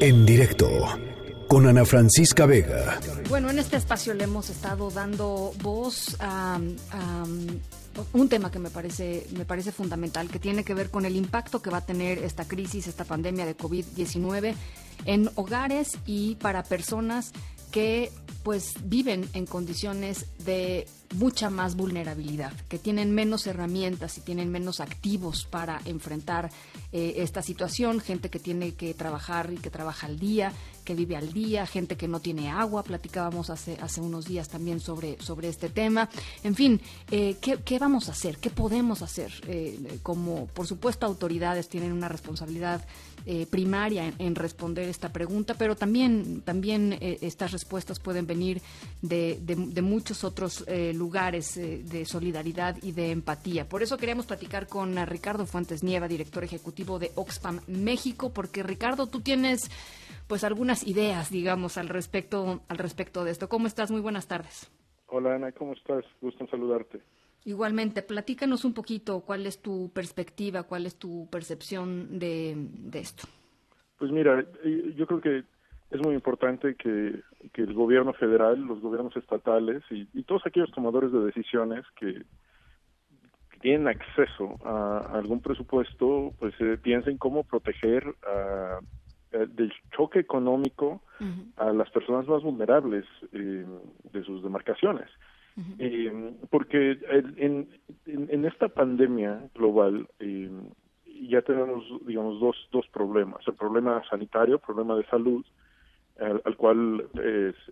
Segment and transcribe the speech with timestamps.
[0.00, 0.68] En directo
[1.48, 2.98] con Ana Francisca Vega.
[3.28, 6.58] Bueno, en este espacio le hemos estado dando voz a,
[8.12, 11.60] un tema que me parece, me parece fundamental, que tiene que ver con el impacto
[11.60, 14.54] que va a tener esta crisis, esta pandemia de COVID-19
[15.04, 17.32] en hogares y para personas
[17.70, 18.10] que
[18.42, 24.80] pues viven en condiciones de mucha más vulnerabilidad, que tienen menos herramientas y tienen menos
[24.80, 26.50] activos para enfrentar
[26.92, 30.52] eh, esta situación, gente que tiene que trabajar y que trabaja al día,
[30.84, 34.80] que vive al día, gente que no tiene agua, platicábamos hace, hace unos días también
[34.80, 36.10] sobre, sobre este tema.
[36.42, 38.38] En fin, eh, ¿qué, vamos a hacer?
[38.38, 39.32] ¿Qué podemos hacer?
[39.46, 42.84] Eh, como, por supuesto, autoridades tienen una responsabilidad
[43.50, 48.60] primaria en, responder esta pregunta, pero también, también estas respuestas pueden venir
[49.00, 53.68] de, de, muchos otros lugares de solidaridad y de empatía.
[53.68, 59.06] Por eso queríamos platicar con Ricardo Fuentes Nieva, director ejecutivo de Oxfam México, porque Ricardo,
[59.06, 59.70] tú tienes
[60.26, 63.48] pues algunas ideas, digamos, al respecto, al respecto de esto.
[63.48, 63.92] ¿Cómo estás?
[63.92, 64.70] Muy buenas tardes.
[65.06, 66.04] Hola Ana, ¿cómo estás?
[66.20, 67.00] Gusto en saludarte.
[67.44, 72.56] Igualmente, platícanos un poquito cuál es tu perspectiva, cuál es tu percepción de,
[72.94, 73.28] esto.
[73.98, 74.44] Pues mira,
[74.96, 75.44] yo creo que
[75.94, 77.22] es muy importante que,
[77.54, 82.22] el gobierno federal, los gobiernos estatales y, todos aquellos tomadores de decisiones que,
[83.60, 88.04] tienen acceso a, algún presupuesto, pues eh, piensen cómo proteger
[89.34, 91.00] eh, del choque económico
[91.56, 93.64] a las personas más vulnerables eh,
[94.12, 95.08] de sus demarcaciones.
[95.78, 96.98] Eh, porque
[97.36, 97.68] en,
[98.06, 100.08] en, esta pandemia global
[101.22, 103.46] ya tenemos, digamos, dos, dos problemas.
[103.46, 105.44] El problema sanitario, el problema de salud,
[106.20, 107.08] al, cual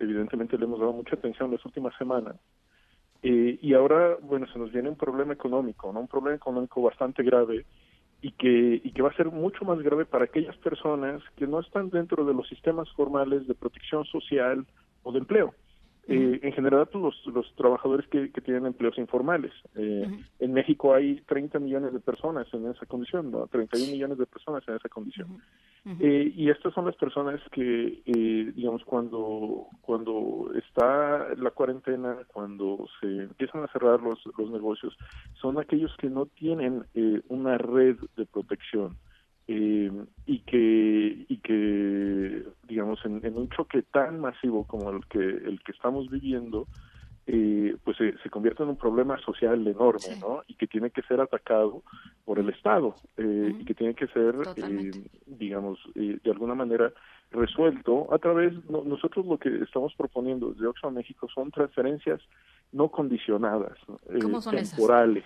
[0.00, 2.36] evidentemente le hemos dado mucha atención en las últimas semanas.
[3.22, 6.00] y ahora, bueno, se nos viene un problema económico, ¿no?
[6.00, 7.64] Un problema económico bastante grave
[8.22, 11.60] y que, y que va a ser mucho más grave para aquellas personas que no
[11.60, 14.64] están dentro de los sistemas formales de protección social
[15.02, 15.54] o de empleo.
[16.08, 19.52] Eh, en general, pues, los, los trabajadores que, tienen empleos informales.
[19.76, 20.04] Eh,
[20.40, 23.46] en México hay 30 millones de personas en esa condición, ¿no?
[23.46, 25.40] 31 millones de personas en esa condición.
[26.00, 28.02] Eh, y estas son las personas que,
[28.54, 34.96] digamos, cuando, cuando está la cuarentena, cuando se empiezan a cerrar los, los negocios,
[35.40, 36.84] son aquellos que no tienen
[37.28, 38.96] una red de protección.
[39.48, 39.90] Eh,
[40.24, 45.72] y que y que digamos en, un choque tan masivo como el que el que
[45.72, 46.66] estamos viviendo
[47.26, 51.20] eh, pues se, convierte en un problema social enorme no y que tiene que ser
[51.20, 51.82] atacado
[52.24, 54.34] por el Estado eh, y que tiene que ser
[55.26, 56.92] digamos de alguna manera
[57.30, 62.20] resuelto a través nosotros lo que estamos proponiendo desde Oxfam México son transferencias
[62.72, 63.78] no condicionadas
[64.50, 65.24] temporales.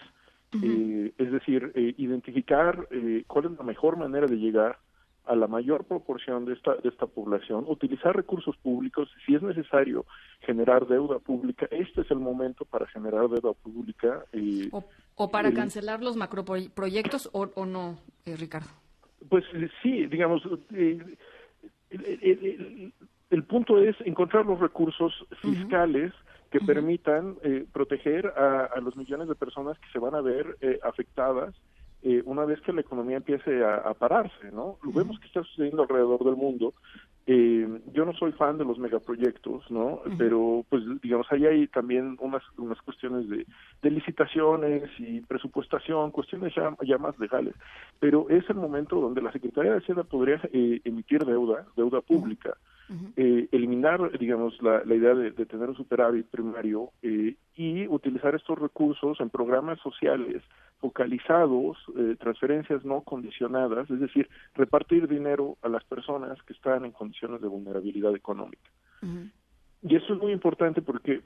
[0.62, 4.78] Eh, es decir, eh, identificar eh, cuál es la mejor manera de llegar
[5.26, 10.06] a la mayor proporción de esta, de esta población, utilizar recursos públicos, si es necesario
[10.40, 14.24] generar deuda pública, este es el momento para generar deuda pública.
[15.16, 18.68] O, para cancelar los macroproyectos o, o no, Ricardo.
[19.28, 19.44] Pues
[19.82, 20.42] sí, digamos,
[21.90, 26.12] el, punto es encontrar los recursos fiscales
[26.50, 30.78] que permitan eh, proteger a, los millones de personas que se van a ver eh,
[30.84, 31.54] afectadas
[32.08, 34.78] eh, una vez que la economía empiece a, pararse, ¿no?
[34.84, 36.72] Lo vemos que está sucediendo alrededor del mundo.
[37.26, 40.02] yo no soy fan de los megaproyectos, ¿no?
[40.16, 43.44] Pero, pues, digamos, ahí hay también unas, unas cuestiones de,
[43.82, 47.56] de licitaciones y presupuestación, cuestiones ya, ya, más legales.
[47.98, 52.56] Pero es el momento donde la Secretaría de Hacienda podría emitir deuda, deuda pública,
[53.16, 58.58] eh, eliminar, digamos, la, la idea de, tener un superávit primario eh, y utilizar estos
[58.58, 60.42] recursos en programas sociales
[60.78, 66.92] focalizados, eh, transferencias no condicionadas, es decir, repartir dinero a las personas que están en
[66.92, 68.70] condiciones de vulnerabilidad económica.
[69.82, 71.22] Y eso es muy importante porque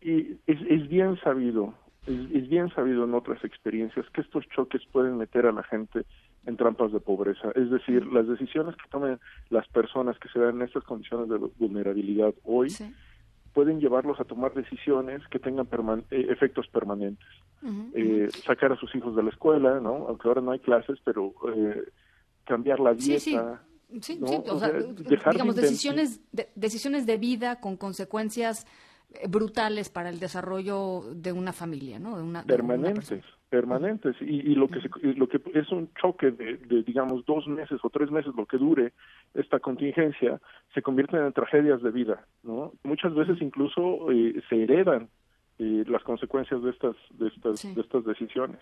[0.00, 1.74] es, es bien sabido
[2.06, 6.04] es, bien sabido en otras experiencias que estos choques pueden meter a la gente
[6.46, 7.50] en trampas de pobreza.
[7.54, 9.18] Es decir, las decisiones que tomen
[9.50, 12.74] las personas que se dan en estas condiciones de vulnerabilidad hoy
[13.52, 15.68] pueden llevarlos a tomar decisiones que tengan
[16.10, 17.26] eh, efectos permanentes.
[17.94, 20.06] Eh, sacar a sus hijos de la escuela, ¿no?
[20.08, 21.82] Aunque ahora no hay clases, pero eh,
[22.44, 23.62] cambiar la dieta.
[24.00, 24.18] Sí, sí.
[24.50, 24.70] O sea,
[25.30, 28.66] digamos, decisiones de, decisiones de vida con consecuencias
[29.28, 32.16] brutales para el desarrollo de una familia, ¿no?
[32.16, 33.22] De una, permanentes,
[33.54, 34.16] permanentes.
[34.20, 34.80] Y, lo que
[35.14, 38.92] lo que es un choque de, digamos, dos meses o tres meses, lo que dure
[39.34, 40.40] esta contingencia,
[40.74, 42.72] se convierten en tragedias de vida, ¿no?
[42.82, 45.08] Muchas veces incluso eh, se heredan
[45.60, 48.58] eh, las consecuencias de estas de estas de estas decisiones.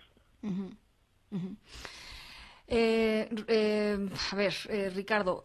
[2.67, 3.29] Eh,
[4.31, 4.53] a ver,
[4.95, 5.43] Ricardo,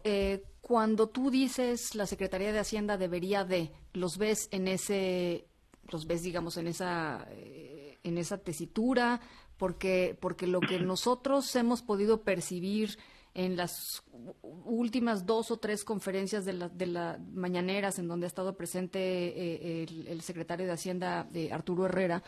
[0.61, 5.45] cuando tú dices la Secretaría de Hacienda debería de, los ves en ese,
[5.91, 9.21] los ves, digamos, en esa, eh, en esa tesitura,
[9.57, 12.97] porque, porque lo que nosotros hemos podido percibir
[13.33, 14.03] en las
[14.41, 19.83] últimas dos o tres conferencias de las de mañaneras en donde ha estado presente eh,
[19.83, 22.23] el, secretario de Hacienda, de Arturo Herrera,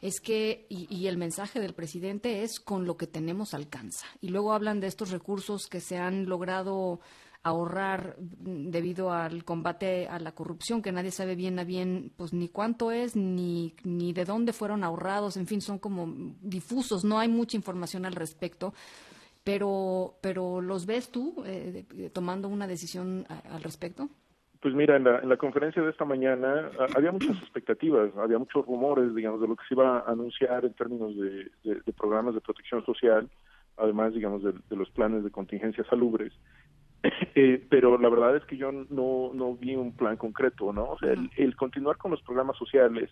[0.00, 4.06] es que, y, el mensaje del presidente es con lo que tenemos alcanza.
[4.20, 7.00] Y luego hablan de estos recursos que se han logrado
[7.42, 12.48] ahorrar debido al combate a la corrupción, que nadie sabe bien a bien, pues ni
[12.48, 17.28] cuánto es, ni, ni de dónde fueron ahorrados, en fin, son como difusos, no hay
[17.28, 18.74] mucha información al respecto
[19.48, 24.10] pero, pero ¿los ves tú eh, tomando una decisión al respecto?
[24.60, 28.66] Pues mira, en la, en la conferencia de esta mañana había muchas expectativas, había muchos
[28.66, 32.42] rumores, digamos, de lo que se iba a anunciar en términos de, de, programas de
[32.42, 33.26] protección social,
[33.78, 36.34] además, digamos, de, los planes de contingencia salubres.
[37.34, 40.90] Eh, pero la verdad es que yo no, no vi un plan concreto, ¿no?
[40.90, 43.10] O sea, el continuar con los programas sociales,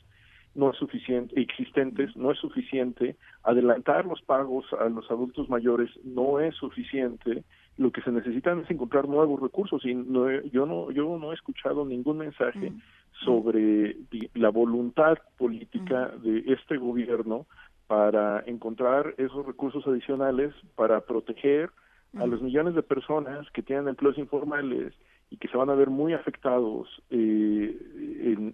[0.56, 6.40] no es suficiente, existentes, no es suficiente, adelantar los pagos a los adultos mayores no
[6.40, 7.44] es suficiente,
[7.76, 11.34] lo que se necesitan es encontrar nuevos recursos y no, yo no yo no he
[11.34, 12.80] escuchado ningún mensaje mm.
[13.24, 13.96] sobre
[14.34, 16.22] la voluntad política mm.
[16.22, 17.46] de este gobierno
[17.86, 21.70] para encontrar esos recursos adicionales para proteger
[22.18, 24.94] a los millones de personas que tienen empleos informales
[25.30, 27.76] y que se van a ver muy afectados eh,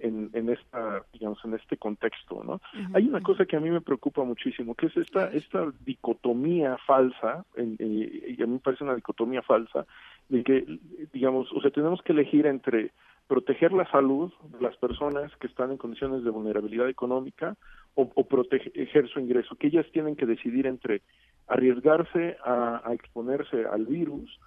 [0.00, 2.60] en, en, esta digamos en este contexto no
[2.94, 7.44] hay una cosa que a mí me preocupa muchísimo que es esta esta dicotomía falsa
[7.56, 9.86] eh, y a mí me parece una dicotomía falsa
[10.30, 10.78] de que
[11.12, 12.92] digamos o sea tenemos que elegir entre
[13.26, 17.56] proteger la salud de las personas que están en condiciones de vulnerabilidad económica
[17.94, 21.02] o, o proteger su ingreso que ellas tienen que decidir entre
[21.48, 24.38] arriesgarse a exponerse al virus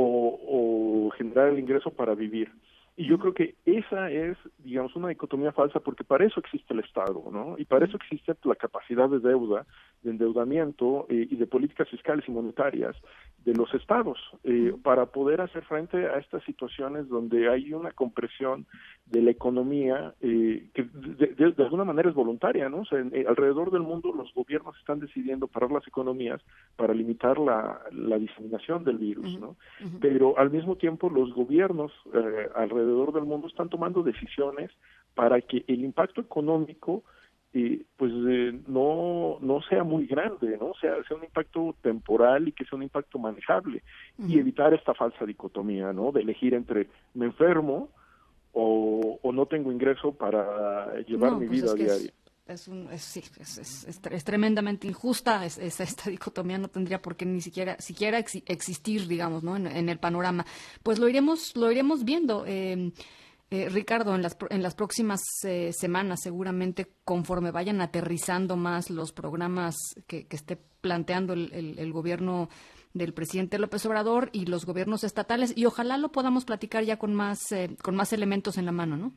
[0.00, 2.50] o, generar el ingreso para vivir.
[2.96, 6.80] Y yo creo que esa es, digamos, una dicotomía falsa porque para eso existe el
[6.80, 7.54] Estado, ¿no?
[7.56, 9.66] Y para eso existe la capacidad de deuda,
[10.02, 12.96] de endeudamiento eh, y de políticas fiscales y monetarias
[13.44, 18.66] de los Estados eh, para poder hacer frente a estas situaciones donde hay una compresión
[19.10, 22.80] de la economía eh, que de, alguna manera es voluntaria, ¿no?
[22.80, 26.40] O sea, alrededor del mundo los gobiernos están decidiendo parar las economías
[26.76, 29.56] para limitar la, la diseminación del virus, ¿no?
[30.00, 31.92] Pero al mismo tiempo los gobiernos
[32.54, 34.70] alrededor alrededor del mundo están tomando decisiones
[35.14, 37.02] para que el impacto económico
[37.52, 42.52] eh, pues eh, no no sea muy grande no sea sea un impacto temporal y
[42.52, 43.82] que sea un impacto manejable
[44.18, 47.88] y evitar esta falsa dicotomía no de elegir entre me enfermo
[48.52, 52.12] o, o no tengo ingreso para llevar mi pues vida diaria
[52.48, 55.44] es, un, es, sí, es, es, tremendamente injusta.
[55.44, 59.56] esta dicotomía no tendría por qué ni siquiera, siquiera existir, digamos, ¿no?
[59.56, 60.46] En, el panorama.
[60.82, 62.46] Pues lo iremos, lo iremos viendo.
[62.46, 62.92] Em,
[63.50, 69.12] eh, Ricardo, en las, en las próximas eh, semanas, seguramente conforme vayan aterrizando más los
[69.12, 72.48] programas que, que esté planteando el, el, gobierno
[72.98, 77.14] del presidente López Obrador y los gobiernos estatales, y ojalá lo podamos platicar ya con
[77.14, 79.12] más, eh, con más elementos en la mano, ¿no?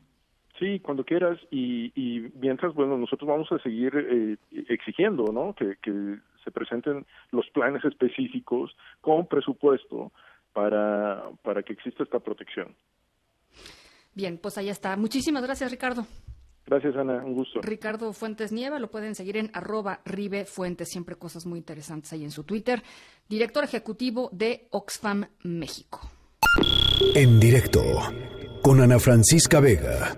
[0.58, 1.38] Sí, cuando quieras.
[1.50, 4.36] Y, y mientras, bueno, nosotros vamos a seguir eh,
[4.68, 5.54] exigiendo, ¿no?
[5.54, 10.12] Que, que se presenten los planes específicos con presupuesto
[10.52, 12.74] para, para que exista esta protección.
[14.14, 14.96] Bien, pues ahí está.
[14.96, 16.06] Muchísimas gracias, Ricardo.
[16.66, 17.24] Gracias, Ana.
[17.24, 17.60] Un gusto.
[17.60, 22.24] Ricardo Fuentes Nieva, lo pueden seguir en arroba Ribe Fuentes, siempre cosas muy interesantes ahí
[22.24, 22.82] en su Twitter.
[23.28, 26.00] Director ejecutivo de Oxfam México.
[27.14, 27.82] En directo
[28.62, 30.16] con Ana Francisca Vega.